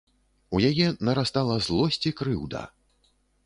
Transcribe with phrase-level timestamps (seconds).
[0.57, 2.61] У яе нарастала злосць і крыўда.